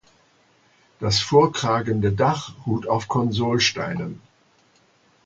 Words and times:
Das 0.99 1.19
vorkragende 1.19 2.11
Dach 2.11 2.53
ruht 2.65 2.87
auf 2.89 3.07
Konsolsteinen. 3.07 4.19